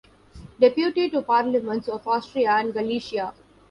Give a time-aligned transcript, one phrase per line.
[0.59, 3.35] Deputy to parliaments of Austria and Galicia.